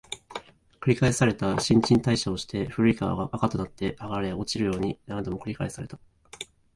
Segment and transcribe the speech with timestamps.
[0.79, 5.99] 繰り返された、新陳代謝をして、古い皮が垢となって剥がれ落ちるように、何度も繰り返された